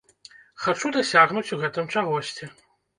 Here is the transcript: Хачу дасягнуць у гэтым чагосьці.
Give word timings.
Хачу 0.63 0.91
дасягнуць 0.97 1.47
у 1.53 1.63
гэтым 1.63 1.85
чагосьці. 1.97 2.55